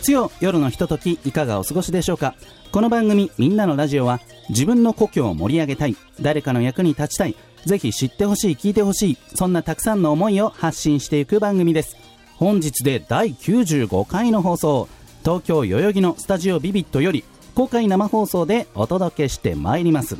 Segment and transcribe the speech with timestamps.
[0.00, 2.34] 月曜夜のひとときいかがお過ごしでしょうか？
[2.72, 11.98] この番組みんなのラジオは自分の故郷を盛り上げたい誰かの役に立ちたいぜひ知ってほしい聞いてほしいそんなたくさんの思いを発信していく番組です。
[12.38, 14.88] 本日で第95回の放送
[15.22, 17.22] 東京代々木のスタジオビビットより
[17.54, 20.16] 公開生放送でお届けしてまいります。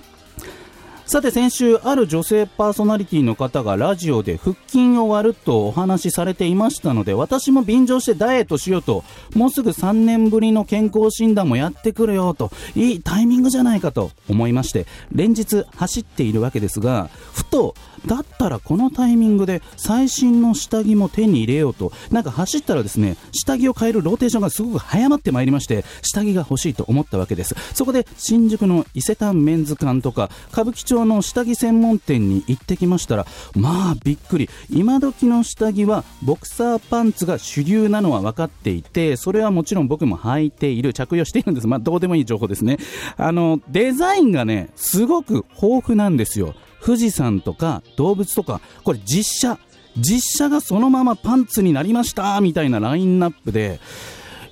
[1.10, 9.02] さて先週ある女性パーソナリティの方がラジオで腹筋を割るとお話しされていましたので私も便乗してダイエットしようと
[9.34, 17.74] もうすぐ3年ぶりの健康診断もやってくるよといいタイミングじゃないかと思いまして連日走っているわけですがふと
[18.06, 21.92] だったらこのタイミングで最新の下着も手に入れようと。
[22.10, 27.54] なんか走ったらですね下着を変えるローテーションがすごく早まってまいりまして下着が欲しいと思ったわけです。
[27.74, 34.48] そこで新宿の伊勢丹メンズ館とか歌舞伎町の下着専門店に行ってきましたらまあびっくり。
[34.70, 40.92] 今時の下着はボクサーパンツが主流なのは分かっていてそれはもちろん僕も履いている。
[40.92, 41.66] 着用しているんです。
[41.66, 42.78] まあどうでもいい情報ですね。
[43.16, 46.54] あのデザインがねすごく豊富なんですよ。
[46.84, 49.58] 富士山とか動物とかこれ実写。
[49.96, 53.80] 実写がそのままパンツになりましたみたいなラインナップで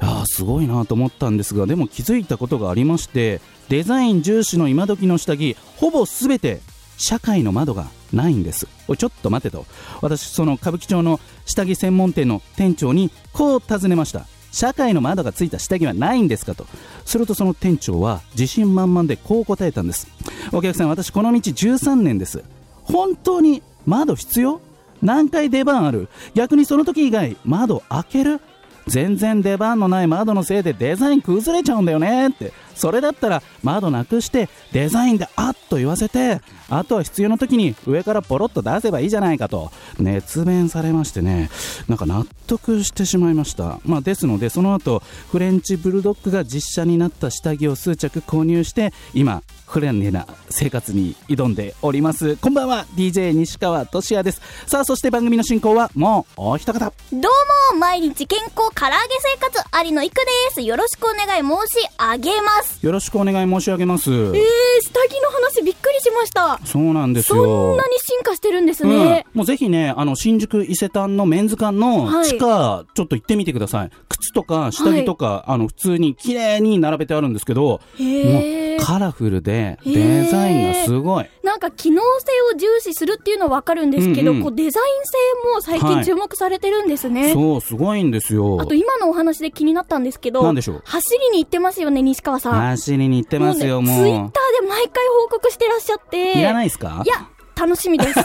[0.02, 6.60] いやすごいなと思ったんですがでも気づいたことがありましてデザイン重視の今時の下着ほぼ全て
[6.96, 8.66] 社会の窓がないんです。
[8.88, 9.66] おちょっと待てと。
[10.00, 14.26] 私その歌舞伎町の下着専門店の店長にこう尋ねました。
[14.58, 16.66] 社会の窓がついた下着はないんですかと。
[17.04, 20.08] するとその店長は自信満々でこう答えたんです。
[20.52, 22.42] お客さん私この道13年です。
[22.82, 24.60] 本当に窓必要？
[25.00, 26.08] 何回出番ある？
[26.34, 28.40] 逆にその時以外窓開ける？
[28.88, 32.52] 全然出番のない窓のせいでデザイン崩れちゃうんだよねって。
[32.78, 36.40] それだったら窓なくしてデザインであっと言わせて
[36.70, 41.50] あとは必要な時に上からポロッと出せばいいじゃないかと熱弁されましてね
[41.88, 45.00] なんか納得してしまいました、まあ、ですのでその後
[45.30, 52.36] フレンチブルドッグが実写になった下着を数着購入して今フレンネな生活に挑んでおります。
[52.36, 54.40] こんばんは DJ 西川俊也です。
[54.66, 56.92] さあそして番組の進行はもうお一方。
[57.12, 60.22] どうも毎日健康唐揚げ生活有野いくで
[60.54, 60.62] す。
[60.62, 62.67] よろしくお願い申し上げます。
[62.82, 64.10] よろしくお願い申し上げます。
[64.10, 64.34] えー、
[64.80, 66.60] 下着の話びっくりしました。
[66.64, 72.26] そうなんですそよんなに進化してるんですね、うん、もうぜひね、あの、新宿伊勢丹のメンズ館のはい。
[72.26, 73.90] 地下、ちょっと行ってみてください。
[74.08, 81.26] 靴とか下着とか、あの、普通に綺麗に並べてあるんですけど、もうカラフルで、デザインがすごい。
[81.42, 84.42] なんか機能性を重視するっていうのはわかるんですけど、うんうん。
[84.42, 86.04] こうデザイン性も最はい。
[86.04, 88.58] 近注目されてるんですね、そう、すごいんですよ。
[88.60, 88.66] あ。
[88.66, 90.82] と今のお話で気になったんですけどなんでしょう？
[90.84, 92.60] 走りに行ってますよね西川さん。
[92.70, 93.96] 走りに行ってますよ、もう。
[93.96, 96.32] ね、ツイッもターで毎回報告してらっしゃって。
[96.36, 96.38] う。
[96.38, 97.02] いらないですか？
[97.04, 98.20] いや、楽しみです。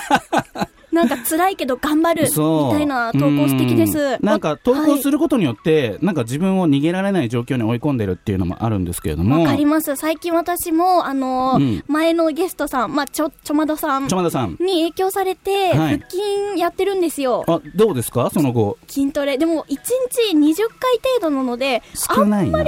[0.93, 4.25] なんか辛いけど頑張るみたいな投稿素敵ですうん。
[4.25, 9.41] なんか投稿するることによって、なんか自分を逃げられない状況に追い込んでるっていうのもあるんですけれども。
[9.43, 9.95] わかります。
[9.95, 14.51] 最近私も、あのーうん前のゲストさん、まあ、ちょ、ちょまどさんちょまださん。
[14.59, 17.43] に影響されて、はい腹筋やってるんですよ。
[17.47, 18.29] あ、どうですか？
[18.33, 18.77] その後。
[18.87, 19.37] 筋トレ。
[19.37, 22.59] でも、1日20回程度なので、少ないな。
[22.59, 22.67] そう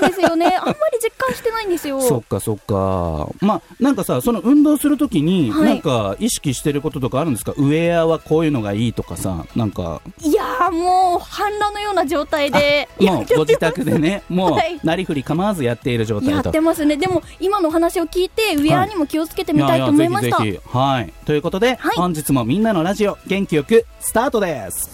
[0.00, 0.46] なんですよね。
[0.60, 2.00] あんまり実感してないんですよ。
[2.00, 3.28] そっかそっか。
[3.40, 16.50] まあ、なんかさ、その運動するときに、はいなんか意識してることとかあるんですか、ウェアはこういうのがいいとかさ、なんか、いやーもう、反乱のような状態で、もうご自宅でね、もうはい、なりふり構わずやっている状態やと。
[16.50, 16.96] ってますね。
[16.96, 20.36] でも、今のお話を聞いて、ウェアにも気をつけてみたいと思いました。
[20.38, 20.78] ややぜひぜひ。
[20.78, 21.12] はい。
[21.26, 24.90] ということで、はい本日もみんなのラジオ、元気よくスタートです。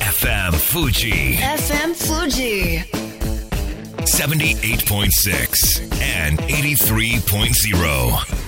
[0.00, 2.84] FM Fuji FM Fuji
[4.04, 8.47] 78.6 and 83.0.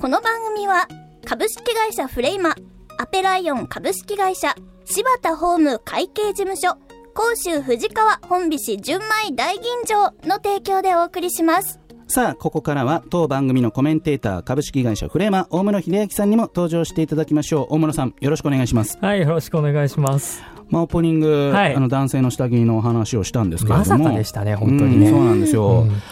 [0.00, 0.86] この番組は
[1.24, 2.54] 株式会社フレイマ
[2.98, 4.54] アペライオン株式会社
[4.84, 6.78] 柴田ホーム会計事務所
[7.14, 17.74] 甲州藤川本菱純米大吟醸の提供でお送りしますさあ、ここからは当番組のコメンテーター、株式会社フレーマ、大室秀明さんにも登場していただきましょう。
[17.74, 18.96] 大室さん、よろしくお願いします。
[19.02, 20.42] はい、よろしくお願いします。
[20.70, 23.98] まあ、オープニング、はいあの男性の下着のお話をしたんですけれども。
[23.98, 25.80] まさかでしたね本当にねうんそうなんですよ。
[25.80, 26.02] うん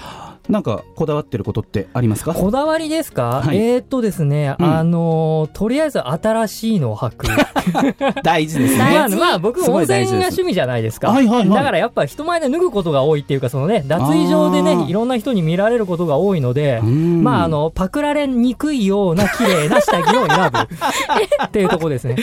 [0.48, 2.34] なんかこだわってることってありますか？
[2.34, 7.26] こだわりですか、はいえーっとですね、うんあのーとりあえず新しいのを履く。
[8.22, 9.16] 大事ですまあ、ね。
[9.16, 11.08] まあ、僕、温泉が趣味じゃないですか。
[11.10, 20.58] はいはいはいだからやっぱ人前で脱ぐことが多いっていうか、そのね、脱衣場でね、いろんな人に見られることが多いので、うんまあ、あの、パクられにくいような綺麗な下着を選ぶ
[21.46, 22.16] っていうところですね。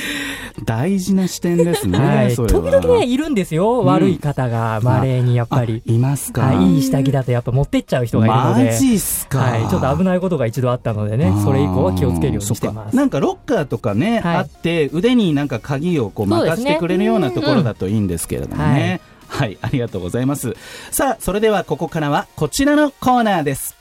[0.66, 1.98] 大事な視点ですね。
[1.98, 2.36] はい。
[2.36, 3.82] そ時々ね、いるんですよ。
[3.84, 5.82] ん悪い方が、稀にやっぱり。
[5.88, 6.42] あいますか。
[6.44, 8.78] はい、いい下着だとやっぱ持ってっちゃう人がいるのマで。
[8.78, 9.40] ジっすか。
[9.40, 12.96] はい、ちょっと危ないことが一度あったのでね、それ以降は気をつけるようにしてます。
[12.96, 19.00] なんかロッカーとかね、はいあって腕になんか鍵をこう任せてくれるようなところだといいんですけれどもね。
[19.28, 20.56] はい、ありがとうございます。
[20.92, 23.76] さあ、それではここからはこちらのコーナーです。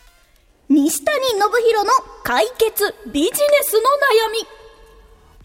[0.68, 1.92] 西谷信弘の
[2.22, 3.32] 解決ビジネ
[3.62, 4.61] スの悩み。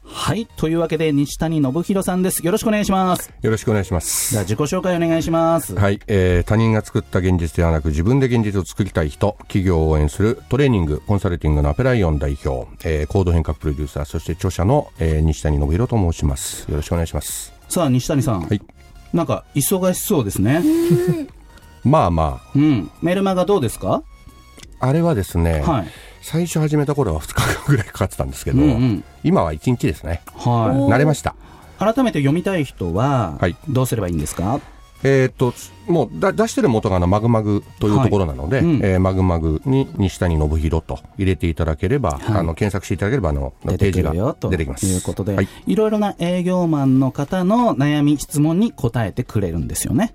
[0.09, 2.45] はい、というわけで西谷信弘さんです。
[2.45, 3.31] よろしくお願いします。
[3.41, 4.37] よろしくお願いしまじゃす。
[4.39, 5.75] あ自己紹介お願いします。
[5.75, 16.69] はい、えー他人が作った現実ではなく自分で現実を作りたい人、企業を応援するトレーニング、コンサルティングのアペライオン代表、えー、コード変革プロデューサー、そして著者の、えー西谷信弘と申します。
[16.71, 17.53] よろしくお願いします。
[17.69, 18.41] さあ、西谷さん。
[18.41, 18.61] はい。
[19.13, 20.61] なんか忙しそうですね。
[21.83, 22.89] まあまうん。
[23.01, 24.03] メルマガどうですか？
[24.79, 25.87] あ、あれはですね、はい。
[26.27, 30.21] 最初始めた頃は2日間ぐらいかかってたんですけど、うんうん今は1日ですね。
[30.35, 31.35] は慣れました。
[31.79, 31.79] い。
[31.79, 34.59] 改めて読みたい人ははい、どうすればいいんですか、
[35.03, 35.53] えーっと、
[35.87, 44.11] もうだ出してる元があのマグマグというところなので、はいうんえーマグマグに西谷信弘と入れていただければ、はいあの検索していただければあのページが
[44.49, 44.85] 出てきます。
[44.85, 50.13] いうことで、はいい、ろいろな営業マンの方の悩み、質問に答えてくれるんですよね。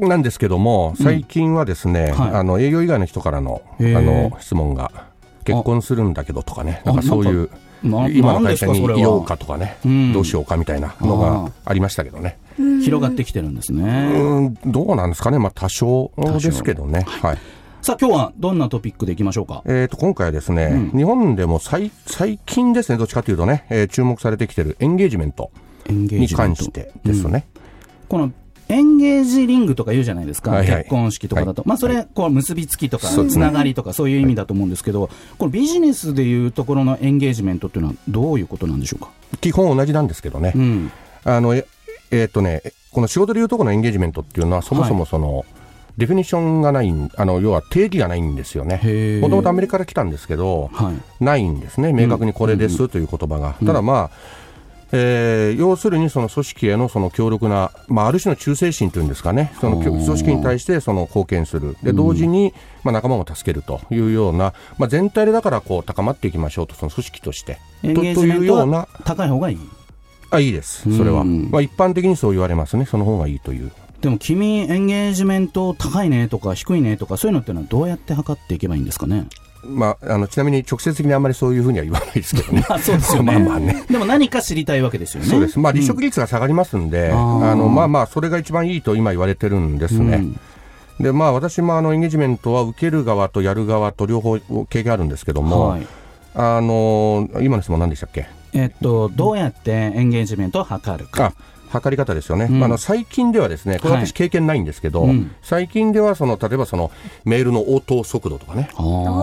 [0.00, 5.13] なんですけども、最近はですね、はいあの営業以外の人からのあの質問が、
[5.44, 7.50] 結婚するんだけどとかね、あなんかそういう、
[7.82, 10.12] な今の会社にいようかとかね、うん。
[10.12, 14.48] どうしようかみたいなのがありましたけどね、広がってきてるんですうね。
[14.48, 17.04] ん、どうなんですかね、まあ、多少ですけどね。
[17.06, 17.38] はい。
[17.82, 19.62] さあ、今日はどんなトピックでいきましょうか？
[19.66, 20.98] えー、と今回はですね、うん。
[20.98, 25.50] 日本でも最最近ですね、どっちかというとね、えー注目されてきてるエンゲージメント
[25.90, 27.46] に関してですね。
[28.08, 28.32] この
[28.68, 30.78] エンゲージリングとか言うじゃないですか、はいはい。
[30.78, 39.10] 結婚式とかだと、まあ、それ、こう結びつきとか、つながりとか、そういう意味だと思うんですけど、このビジネスでいうところのエンゲージメントっていうのは、どういうことなんでしょうか？
[39.40, 40.92] 基本同じなんですけどね、うん、
[41.24, 41.66] あのえ
[42.10, 42.62] えーとね、
[42.92, 45.44] この仕事でいうところのエンゲージメントっていうのは、そもそもその、
[45.96, 49.20] デフィニッションがないん、あの要は定義がないんですよね。
[49.20, 53.54] もともとアメリカから来たんですけど、はい、ないんですね、明確にこれですという言葉が。
[53.64, 54.43] ただまあ、
[54.96, 67.58] えー要するにその組織へのその強力な、まあ、ある種の忠誠心というんですかね、その組織に対してその貢献する、で同時にまあ仲間も助けるというような、まあ、全体でだからこう高まっていきましょうと、その組織として。
[67.82, 69.58] というようなは、高い方がいい？
[70.30, 71.22] あいいです、それは。
[71.22, 73.70] うんまあ、一般的にそう言われますね、その方がいいという。
[74.00, 79.26] でも君、エンゲージメント高いねとか低いねとか、そういうのってのはどうやって測っていけばいいんですかね？
[79.66, 82.64] まあ、あのちなみに直接的にあんまりそういうふうには言わないですけどね。
[82.68, 83.84] あ そうですよねまあまあね。
[83.90, 85.28] でも何か知りたいわけですよね。
[85.28, 85.58] そうです。
[85.58, 90.16] まあ、離職率が下がりますんで、あーあの、まあまあ、それが一番いいと今言われてるんですね。
[90.16, 90.40] うん
[91.00, 94.38] で、まあ、私もあの、エンゲージメントは受ける側とやる側と両方
[94.70, 95.86] 経験あるんですけども、はい
[96.36, 98.26] あの、今の質問何でしたっけ？
[98.52, 101.32] えっと、どうやってエンゲージメントを測るか。
[101.74, 102.46] あ、測り方ですよね。
[102.50, 102.62] うん。
[102.64, 104.06] あの、最近ではですね、これはい。
[104.06, 105.34] 私経験ないんですけど、うん。
[105.42, 106.90] 最近ではその、例えばその、
[107.24, 108.70] メールの応答速度とかね、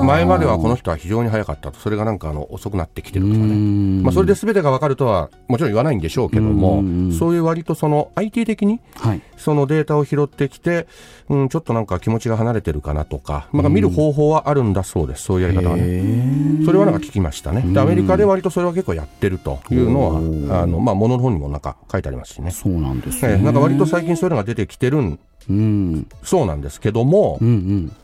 [0.05, 4.03] 前まではこの人は非常に早かったと、それがなんかあの遅くなってきてるとかうね、ん。
[4.03, 9.21] まあ、それで全てが分かるとはもちろん言わないんでしょうけども、うんそういう割とその IT 的にはい。
[9.37, 10.87] そのデータを拾ってきて、
[11.27, 15.83] うん、ちょっとなんか気持ちが離れてるかなとか、なんか見る方法はあるんだそうです、そういうやり方はね。
[15.85, 17.61] へそれはなんか聞きましたね。
[17.61, 22.51] で、アメリカで割とそれは結構やってるというのは、あの、まあ、ものの本にもなんか書いてありますしね。
[22.51, 23.33] そうなんですね。
[23.33, 26.07] ええなんか割と最近そういうのが出てきてるん、うん。
[26.23, 27.95] そうなんですけどもうんう、ん。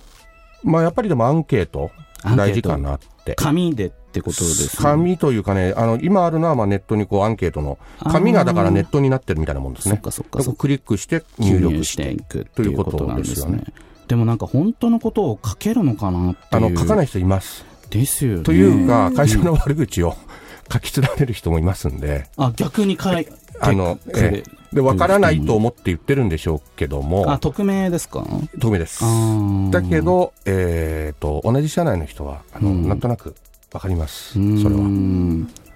[0.64, 1.92] まあ、やっぱりでもアンケート
[2.24, 3.36] アンケート大事かなって。
[3.36, 4.84] 紙でってことですね。
[4.84, 9.96] 紙というかね、あの、今あるのはまあネットにこうアンケートの、紙がだからネットになってるみたいなもんですね。
[9.96, 10.60] そっかそっかそっか。
[10.60, 12.24] クリックして入入力してて。
[12.24, 13.74] くっていうことなんですねということで。
[14.08, 16.66] でもなんか本当のことを書けるのかなっていう。
[16.66, 17.66] あの、書かない人います。
[17.90, 18.44] ですよね。
[18.44, 20.16] というか、会社の悪口を
[20.72, 28.26] 書き連ねる人もいますんで、あ、逆に書いてあの、ええで、わからないと思って言ってるんでしょうけどあ、も、匿名ですか？
[28.60, 29.08] 透明ですあ。
[29.08, 33.34] ーだけど、えっと、同じ社内の人は、あの、うんなんとなく
[33.74, 34.34] わかります。
[34.34, 34.82] それは。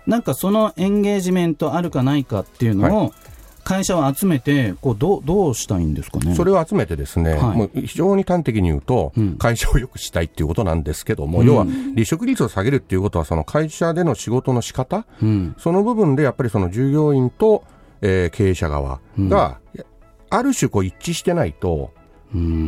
[0.07, 3.13] なんかそのエンゲージメントあるかないかっていうのを
[3.63, 6.33] 会社は集めてこうどうどうしたいんですかね？
[6.33, 7.57] それを集めてですね、はい。
[7.57, 9.37] もう非常に端的に言うと、うん。
[9.37, 11.45] 会社を良くしたいっていうことなんですけども、うん。
[11.45, 15.55] 要は離職率を下げるっていうことは、その会社での仕事の仕方、うん。
[15.59, 17.63] その部分でやっぱりその従業員と、
[18.01, 19.59] えー経営者側が、
[20.31, 21.91] ある種こう一致してないと、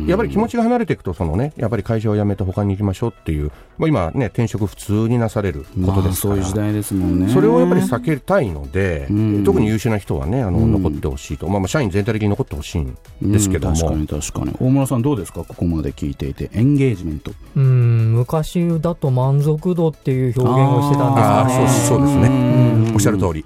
[0.06, 7.32] やっぱり気持ちが離れていくと、そのね、やっぱり会社を辞めて他に行きましょうっていう、まあ、今ね、転職普通になされることまあですから、そういう時代ですもんね。
[7.32, 14.56] それをやっぱり避けたいので、ん特に優秀な人はね、あの、うん残ってほしいと、まあ、まあ社員全体的に残ってほしいんですけども、うん確かに確かに。
[14.60, 15.44] 大村さんどうですか？
[15.44, 16.50] ここまで聞いていて。
[16.52, 17.32] エンゲージメント。
[17.56, 21.68] うん、昔だと満足度っていう表現をしてたんですかね。
[21.88, 23.44] そうそうですねうんおっしゃる通り。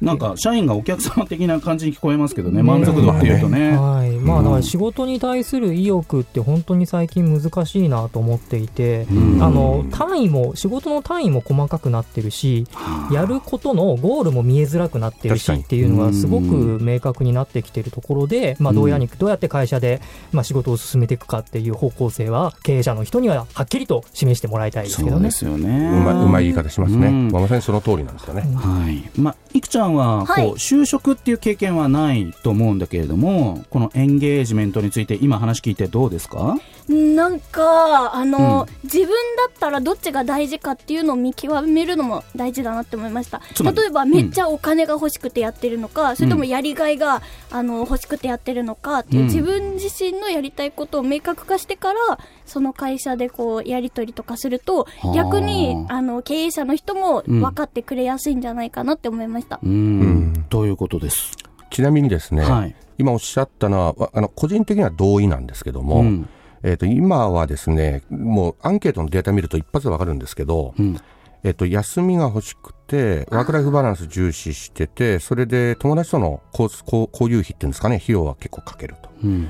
[0.00, 2.58] なんか、社員がお客様的な感じに聞こえますけどね。
[2.60, 3.76] ね満足度っていうとね。
[3.76, 4.10] はい。
[4.16, 12.66] まあ、うんだから仕事に対する意欲って本当に最近難しいなと思っていて、うんあの、単位も、仕事の単位も細かくなってるし、
[13.10, 20.00] やることのゴールも見えづらくなってるしっていうのがすごく明確になってきてるところで、まあ、どうやにどうやって会社で、
[20.32, 25.58] まあ、仕事を進めていくかっていう方向性は経営者の人にははっきりと示してもらいたいですけどねそうで。
[25.58, 25.90] すよね。
[25.90, 27.10] うまいうまい言い方しますね。
[27.10, 28.42] まさにその通りなんですよね。
[28.42, 29.20] はい。
[29.20, 36.56] まあ、いくちゃんは、こう、はい就職っていう経験はないと思うんだけれども、このエンゲージメントについて今話聞いてどうですか？
[36.90, 38.80] なんか、あの、うん。
[38.82, 39.12] 自分だ
[39.48, 43.40] ったらどっちが大事かっていうのを見極めるのも大事だなって思いました。
[43.62, 49.26] 例えばめっちゃお金が欲しくてやってるのか、それともやりがいがあの欲しくてやってるのかっていう、うん。
[49.26, 55.14] 自分自身のやりたいことを明確化してからその会社でこうやり取りとかするとはあ。
[55.14, 59.70] 逆にあの経営者の人もうん分かってくれやすいんじゃないかなって思いました、うん。
[59.70, 60.04] う
[60.38, 60.46] ん。
[60.48, 61.36] ということです。
[61.70, 62.74] ちなみにですね、はい。
[62.98, 66.28] 今おっしゃったのは、わあの、個人的には同意なんですけども、うん
[66.62, 70.96] えっ、と、今はですね、もうアンケートのデータ見ると一発でわかるんですけど、うん。
[71.42, 79.10] えっ、と、休みが欲しくて、ワークライフバランス重視してて、それで友達との交交交友費っていうんですかね、費用は結構かけると。
[79.24, 79.48] うん。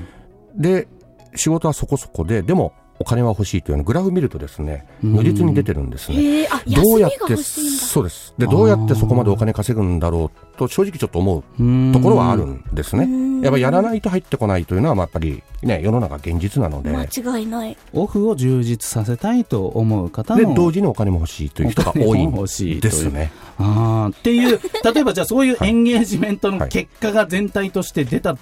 [0.55, 0.87] で、
[1.35, 6.47] 仕事はそこそこで、でもお金は欲しいというのグラフ見るとですね、如実に出てるんですね。
[6.67, 8.33] どうやって、そうです。
[8.37, 13.31] で、どうやってそこまでお金稼ぐんだろうと、正直ちょっと思うところはあるんですね。
[13.43, 17.77] やっぱやらないと入ってこないというのは、まあやっぱりね、世の中現実なので、間違いない。
[17.93, 22.47] オフを充実させたいと思う方で、も同時にお金も欲しいという人が多いんで
[22.91, 23.31] すね。
[23.57, 24.59] あーっていう
[24.93, 28.37] 例えばじゃあそういうエンゲージメントの結果が全体として出た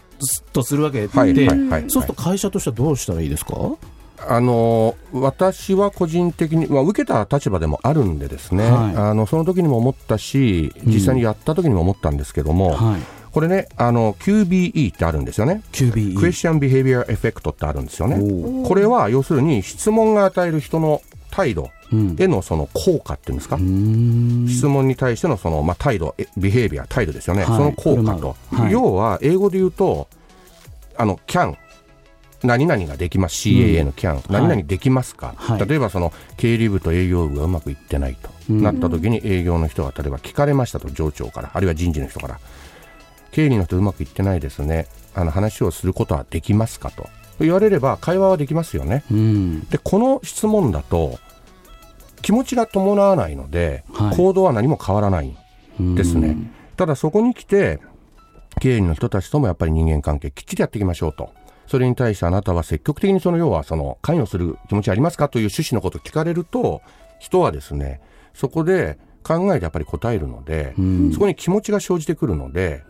[0.53, 1.85] とするわけで、はい、はい、はい。
[1.87, 3.53] そうすると会社としてはどうしたらいいですか、
[4.31, 8.95] あの私は個人的に、まあ、受けた立場でもあるんでですね、はい。
[8.95, 15.63] あのその時にも思ったし実際にやった時にも思ったんですけども、はい、これねあの QBE ってあるんですよね。
[15.71, 18.19] QBE クエスチョン・ビヘイビア・エフェクトってあるんですよね。
[18.63, 22.15] おこれは要するに質問が与える人の態度うん。
[22.19, 24.47] へのその効果っていうんですか、うーん。
[24.47, 27.57] 質問に対してのその、まあ、態度、えビヘイビア、態度ですよね、はい。
[27.57, 28.71] その効果と、はい。
[28.71, 30.07] 要は英語で言うと、
[30.97, 31.55] あの can、
[32.43, 35.67] 何々ができます、CAA の can、何々できますか、はい。
[35.67, 38.63] 例えばその経理部と営業部がうまくいってないと、うん。
[38.63, 42.39] なった時に営業の人が例えば聞かれましたと、上長から、あるいは人事の人から、
[43.31, 47.09] 経理の人うまくいってないですね、あの話をすることはできますかと。
[47.39, 49.03] 言われれば、会話はできますよね。
[49.11, 49.61] うん。
[49.69, 51.19] でこの質問だと
[52.21, 54.17] 気持ちが伴わないので、はい。
[54.17, 55.35] 行動は何も変わらない
[55.81, 56.35] んですね、
[56.75, 57.79] ただそこに来て
[58.59, 61.31] 経営の人たちともやっぱり人間関係きっちりやっていきましょうと
[61.69, 66.81] それに対してあなたは積極的にその要はその関与する気持ちありますかという趣旨のことを聞かれると
[67.19, 68.01] 人はですね
[68.33, 72.83] そこで考えてやっぱり答えるので、うんそこに気持ちが生じてくるので、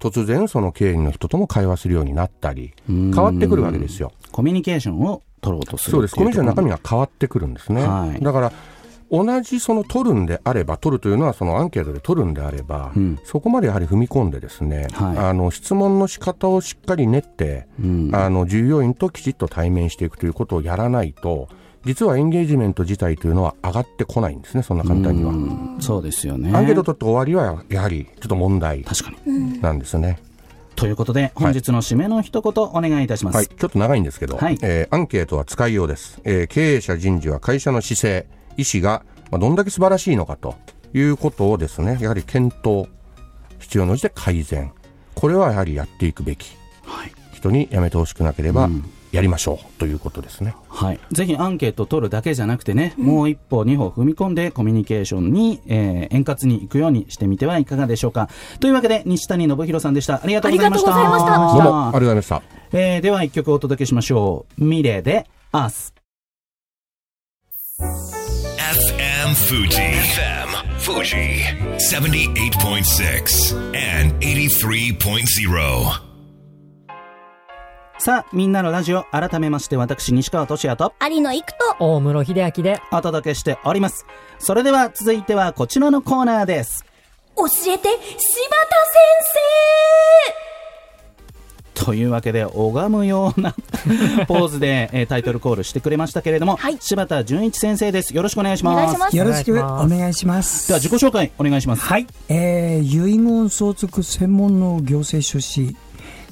[0.00, 4.12] 突然その経営の人とも会話するようになったりうん変わってくるわけですよ。
[4.32, 6.14] コミュニケーションを取ろうとするそうです。
[6.14, 7.86] コミュニケーションの中身がが変わってくるんですね。
[7.86, 8.52] はいだから、
[9.14, 13.18] 同じその取るんであれば、取るというのはそのアンケートで取るんであれば、うん。
[13.24, 15.18] そこまでやはり踏み込んでですね、はい。
[15.18, 18.10] あの質問の仕方をしっかり練って、うん。
[18.12, 21.48] あの従業員ときちっと対面していくということをやらないと、
[21.84, 25.30] 実はエンゲージメント自体というのは上がってこないんですね、そんな簡単には。
[25.30, 25.76] うん。
[25.80, 26.50] そうですよね。
[26.52, 29.60] アンケート取って終わりはやはりちょっと問題確かに。
[29.60, 30.18] なんですね。
[30.76, 34.58] ということで本日の締めの一言お願いいたします、はい、ちょっと長いんですけど、はい。
[34.62, 38.26] えーアンケートは使いようです、えー経営者人事は会社の姿勢、
[38.56, 40.54] 意思が、まあ、どんだけ素晴らしいのかと
[40.92, 42.88] いうことをですね、やはり検討、
[43.58, 44.72] 必要に応じて改善、
[45.14, 47.12] これはやはりやっていくべき、はい。
[47.32, 48.84] 人にやめてほしくなければうん。
[49.14, 50.56] やりましょうということですね。
[50.68, 58.28] はい、ぜひアンケート取るだけじゃなくてね、もう一歩二歩踏み込んでコミュニケーションに、えー円滑に行くようにしてみてはいかがでしょうか。
[58.58, 60.20] というわけで西谷信弘さんでした。
[60.20, 60.96] ありがとうございました。
[60.96, 61.62] ありがとうございました。
[61.62, 62.42] どうもありがとうございました。
[62.72, 64.64] えーでは一曲お届けしましょう。
[64.64, 65.94] ミレでアース
[69.34, 69.76] FM Fuji.
[69.76, 70.48] FM
[70.78, 71.42] Fuji.
[71.78, 76.00] 78.6 and 83.0.
[77.98, 84.06] さあみんなのラジオ改めまして私西川俊也と有野育と大室秀明で、お届けしております
[84.38, 86.84] それでは続いてはこちらのコーナーです
[87.36, 88.18] 教えて柴田先
[91.84, 93.54] というわけで拝むような
[94.26, 96.78] ポーズで、えータイトルコールしてくれましたけれども、はい。
[96.80, 98.16] 柴田純一先生です。
[98.16, 98.74] よろしくお願いします。
[98.74, 99.16] お願いします。
[99.16, 99.94] よろしくお願いします。
[99.94, 100.68] お願いします。
[100.68, 101.82] では自己紹介お願いします。
[101.82, 105.76] はい、えー、遺言相続専門の行政書士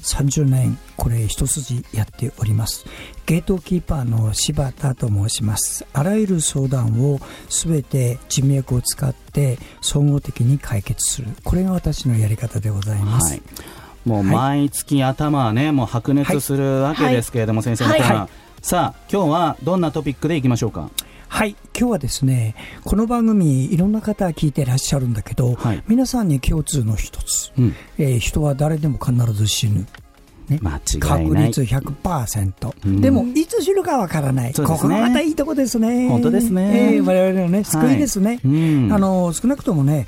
[0.01, 2.85] 30年これ一筋やっております。
[3.25, 5.85] ゲートキーパーの柴田と申します。
[5.93, 7.19] あらゆる相談を
[7.49, 11.27] すべて人脈を使って総合的に解決する。
[11.43, 13.41] これが私のやり方でございます、はい、
[14.05, 18.29] もう毎月頭はね、もう白熱するわけですけれども、先生のテーマ、はい
[18.61, 20.89] さあ今日はどんなトピックでいきましょうか？
[21.27, 22.55] はい、今日はですね、
[22.85, 25.83] この番組、いろんな方聞いてらっしゃるんだけど、はい。
[25.87, 27.75] 皆さんに共通の一つ、うん。
[27.97, 29.85] えー人は誰でも必ず死ぬ。
[30.47, 30.59] ね、
[30.99, 33.01] 確率100%、うん。
[33.01, 34.53] でもいつ死ぬかわからない、ね。
[34.55, 36.95] ここがまたいいとこですね、本当ですね。
[36.95, 38.89] えー我々のね、救いですね、うん。
[38.93, 40.05] あの少なくともね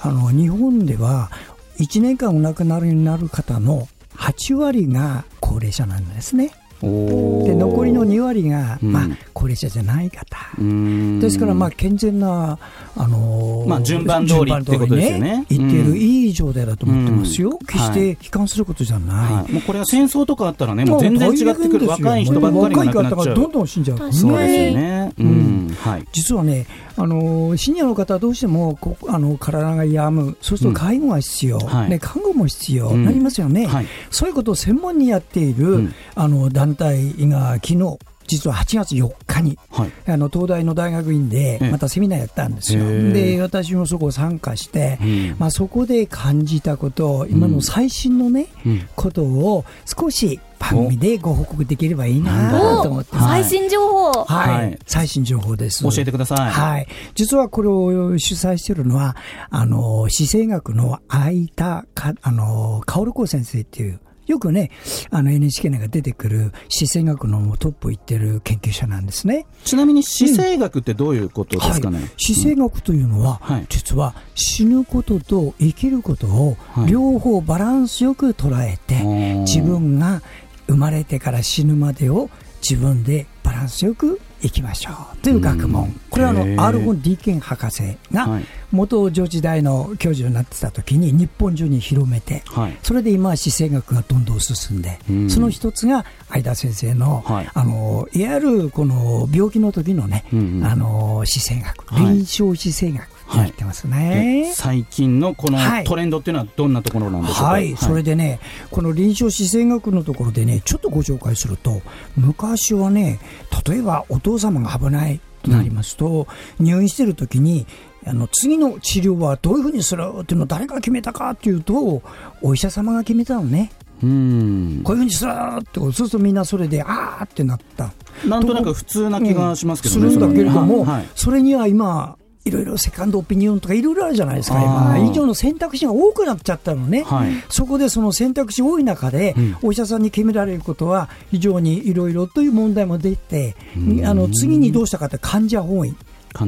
[0.00, 1.30] あの、日本では
[1.78, 6.52] 1年間お亡くなりになる方の8割が高齢者なんですね。
[6.82, 10.36] で残りの2割が、うんまあ、高齢者じゃない方。
[10.58, 12.58] うんですから、まあ、健全な、
[12.94, 17.50] あのーまあ順番通りってことですよね言っていうんるいい状態だと思ってますよ。
[17.50, 19.34] うん決して悲観することじゃない。
[19.34, 23.16] はい、もうこれは戦争とかあったらね、ももうう全然違ってくる、若い人ばっかりが亡くなっちゃう。
[23.16, 25.12] 若い方がどんどん死んじゃうねそうですよね。
[25.18, 26.04] ううんん、はい。
[26.12, 26.66] 実はね、
[26.96, 31.90] あのーシニアの方はどうしてもこあの体が病む、そうすると介護が必要、はい。
[31.90, 33.04] ね、看護も必要、うん。
[33.04, 33.86] なりますよね、はい。
[34.10, 35.94] そういうことを専門にやっている、うん。
[36.14, 39.92] あの団体が昨日実は8月4日にはい。
[40.06, 42.84] あの東大の大学院でええまたセミナーやったんですよ。
[43.12, 54.24] で、私もそこを参加して、うんまあ、そこで感じたこと、今の最新のね、うんことを少し番組でご報告できればいいなおと思って最新情報。
[54.24, 55.82] はい、はい最新情報です。
[55.82, 56.50] 教えてください。
[56.50, 56.88] はい。
[57.14, 59.16] 実はこれを主催しているのは、
[59.50, 64.70] あの、姿勢学の相田か、あの、薫子先生っていう、よくね、
[65.10, 69.46] あの NHK なんか出てくる姿勢学のトップを言ってる研究者なんですね。
[69.64, 71.98] ちなみに姿勢学ってどういうことですかね？
[71.98, 73.66] はい、姿勢学というのは、はい。
[73.68, 76.90] 実は死ぬことと生きることをはい。
[76.90, 80.22] 両方バランスよく捉えて、うん自分が
[80.66, 82.28] 生まれてから死ぬまでを
[82.68, 85.16] 自分でバランスよく生きましょう。
[85.18, 85.72] という学うん。
[85.72, 86.00] 問。
[86.10, 86.72] これはあの、アー。
[86.72, 88.44] ルゴン・ディーケン博士がはい。
[88.72, 92.76] 元上智大の教授になってた時に日本中に広めて、はい。
[92.82, 95.30] それで今は姿勢学がどんどん進んで、うん。
[95.30, 97.50] その一つが相田先生の、はい。
[97.54, 100.64] あの、いわゆるこの病気の時のね、うんうん。
[100.64, 104.44] あの、姿勢学、はい臨床姿勢学って言ってますね。
[104.46, 107.44] で最近のこのはいトレンドっていうのはどんなところなんでしょうか？
[107.44, 111.82] はい、それでね、この臨床姿勢学のところでね、ちょっとご紹介すると、
[112.16, 113.18] 昔はね、
[113.66, 116.26] 例えばお父様が危ないとなりますと、
[116.60, 117.66] 入院してる時に、
[118.06, 122.02] あの次の治療はどういうふうにするっていうのを誰が決めたかっていうと、
[122.42, 124.80] お医者様が決めたのね、うん。
[124.84, 127.92] こういうふうにするって、そうするとみんなそれで、あーってなった。
[128.26, 130.10] なんとなく普通な気がしますけどね。
[130.10, 134.98] するんだけれども、はいはいそれには今、いろいろセカンドオピニオンとかいろいろあるじゃないですか、今。
[135.10, 137.02] 以上の選択肢が多くなっちゃったのね。
[137.02, 145.96] はいそこでその選択肢多い中で、うんお医者さんに決められることは非常にいろいろという問題も出て、うんあの次にどうしたかって患者本位。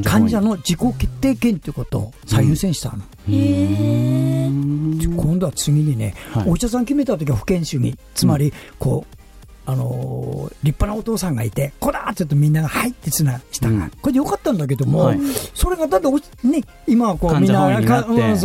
[0.05, 2.99] 患者の自己決定権ということを最優先したの。
[5.17, 7.97] 今度は次にね、はいお医者さん決めた時は不権主義。
[8.15, 9.18] つまり、こう、
[9.69, 10.29] あのー
[10.63, 13.69] 立派なお父さんがいて、こだって言うとみんなが、はいってつな、した。
[13.69, 13.91] が、うん。
[13.91, 15.19] これでよかったんだけども、はい。
[15.55, 17.81] それがだってお、ね、今はこう患みんな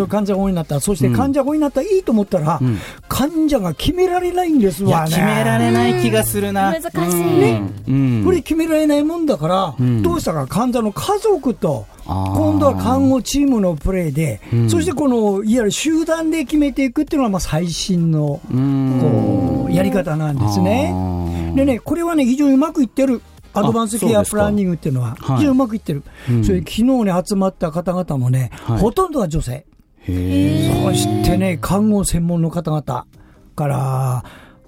[0.08, 0.80] 患者本位になった。
[0.80, 1.16] そしてうん。
[1.16, 2.78] 患者本位になったらいいと思ったら、うん
[3.14, 5.10] 患者が決められないんですわね。
[5.10, 6.76] 決められない気がするな。
[6.76, 7.62] うん難しいね。
[7.88, 21.54] うんこれ決められないもんだから、うんどうしたか患者の家族と、今度は看護チームのプレーで、うんそしてこのいわゆる集団で決めていくっていうのがまあ最新のうんこうやり方なんですね。
[21.56, 23.22] でね、これはね、非常にうまくいってる。
[23.56, 26.02] アドバンスケアプランニングっていうのは、はい非常にうまくいってる。
[26.28, 29.66] うんそれ昨日に集まった方々もね、はいほとんどが女性。
[30.08, 33.08] へそしてね、看護専門の方々
[33.56, 34.24] から、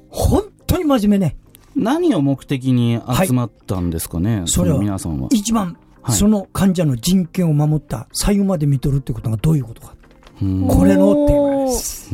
[0.09, 1.37] 本当に真面目ね。
[1.75, 5.27] 何を目的に集まったんですかね、そのそれは皆さんは。
[5.31, 5.67] 一番、
[6.01, 9.95] はいその患者の人権を守った、最後まで見とるってことがどういうことか。
[10.39, 12.09] うんこれのテーマです。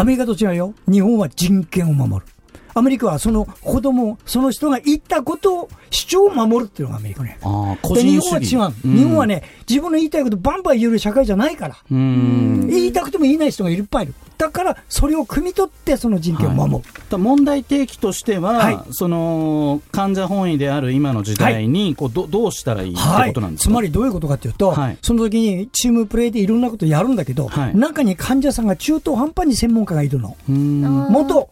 [0.00, 0.74] アメリカと違うよ。
[0.90, 2.31] 日本は人権を守る。
[2.74, 7.38] アメリカはその子供、その人が言ったことを、主張を守るっていうのがアメリカね。
[7.42, 8.56] ああ、個人主義。
[8.56, 8.96] 本は違う。
[8.96, 11.76] 日本はね、自分の言いたいことバンバン言える社会じゃないから。
[11.90, 14.14] うん、言いたくても言えない人がいっぱいいる。
[14.38, 16.90] だから、それを汲み取って、その人権を守る。
[17.08, 23.52] だ問題提起としては、はいその患者本位である今の時代に、こうどどうしたらいいってはいことなん。
[23.52, 30.36] ですか、つまりどういうことかというと、はいその時にチームプレーでいろんなことやるんだけど、はい中に患者さんが中途半端に専門家がいるの。
[30.48, 31.50] 元、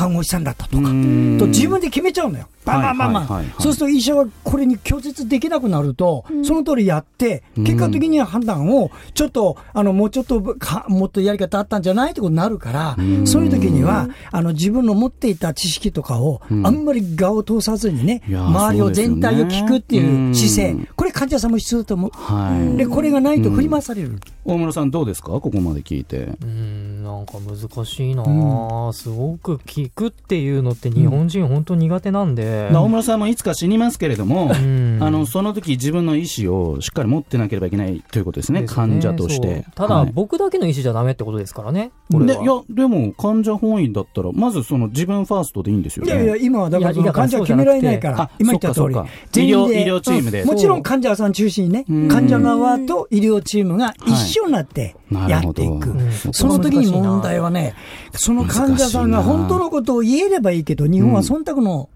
[0.00, 1.36] 看護師さんだったとか、うん。
[1.38, 2.46] と自分で決めちゃうのよ。
[2.64, 3.20] バンバンバンバ。
[3.20, 3.62] ン、はいはいはいはい。
[3.62, 20.78] そうすると医者はこれに拒絶できなくなると、その通りやって、結果的には判断を、ちょっと、あの、もうちょっとか、もっとやり方あったんじゃないってことになるから、そういう時には、あの、自分の持っていた知識とかを、あんまり我を通さずにね、周りを全体を聞くっていう姿うん。
[20.78, 22.10] 勢、これ患者さんも必要だと思う。
[22.14, 22.76] はい。
[22.76, 24.18] で、これがないと振り回される。
[24.44, 25.28] 大村さんどうですか？
[25.32, 26.16] ここまで聞いて。
[26.16, 35.02] うーんなんか難しいなあ、すごく聞くっていうのって日本人本当苦手なんで、大村さんもいつか死にますけれども、ん。
[35.02, 38.74] あの、その時自分の意思をしっかり持ってなければいけないということですね、ですね。
[38.74, 39.64] 患者として。
[39.74, 40.10] ただ、はい。
[40.12, 46.12] 僕だけの意思じゃダメってことですからねいや、でも、患者本位だったら、まずその自分ファーストでいいんですよね。
[46.12, 48.94] いやいや、今はだから患者は決められないからあ、今言った通り。
[48.94, 50.42] 医療医療チームで。
[50.42, 50.48] うん。
[50.48, 54.96] もちろん患者さん中心にねうん、患者側と医療チームが一緒になって
[55.28, 55.70] やっていく。
[55.70, 55.94] なるほど。
[55.94, 57.74] うんその時に問題はね、
[58.12, 61.88] その患者さんが本当のことを言えればいいけど、日本は忖度の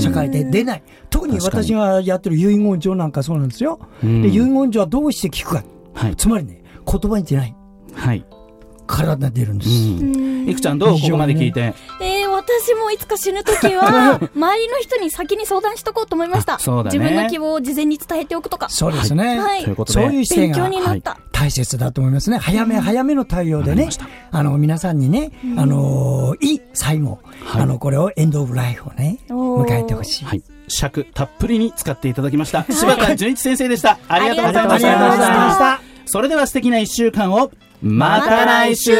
[0.00, 0.82] 社会で出ない。
[1.08, 3.78] 特に私がやってる遺言状なんかそうなんですよ。
[4.02, 5.64] うんで遺言状はどうして聞くか。
[5.94, 6.16] はい。
[6.16, 7.54] つまりね、言葉に出ない。
[7.94, 8.24] はい。
[8.86, 9.74] 体に出るんでうす。
[9.74, 10.48] ん。
[10.48, 11.60] いくちゃんどうここまで聞いて？
[11.60, 12.11] えー、
[12.42, 16.54] 私もいつか死ぬときは、 周りの人に先に相談しとこうと思いました。
[16.54, 18.68] あそうだね自分の希望を事前に伝えておくとか。
[18.68, 19.38] そうですね。
[19.38, 20.02] はいということで。
[20.02, 21.18] そういう姿勢勉強がになった。
[21.32, 22.38] 大切だと思いますね。
[22.38, 23.88] 早め早めの対応でね
[24.30, 30.24] あの、皆さんにね、あの、いい最後、はいあの、これをエンドオブライフをね、迎えてほしい。
[30.24, 30.42] はい。
[30.68, 32.64] 尺たっぷりに使っていただきました。
[32.70, 33.98] 柴田純一先生でした。
[34.08, 35.52] ありがとうございましありがとうございまた。
[35.52, 37.50] したそれでは素敵な一週間を、
[37.82, 38.92] また来週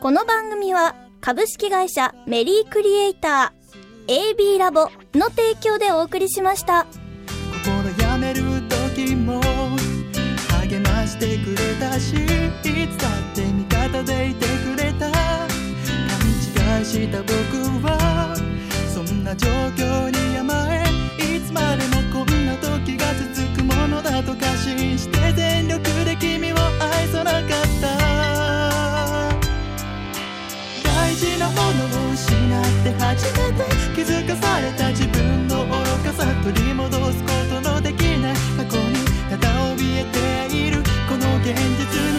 [0.00, 6.86] この番組は、株式会社メリークリエイター、AB ラボの提供でお送りしました。
[7.62, 8.42] 心やめる
[8.94, 9.38] 時も
[10.62, 17.32] 励ましてくれたしいつだって味方でいてくれた勘違いした僕
[17.86, 18.34] は
[18.94, 20.84] そんな状況に甘え
[21.36, 23.04] いつまでもこんな時が
[23.34, 26.69] 続くものだと過信して全力で君を
[31.40, 35.72] なものを失って初めて気づかされた自分の愚
[36.04, 38.94] かさ取り戻すことのできない過去に
[39.30, 42.09] ただ怯えているこの現実